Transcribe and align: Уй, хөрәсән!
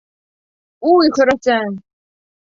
Уй, 0.91 1.11
хөрәсән! 1.17 1.75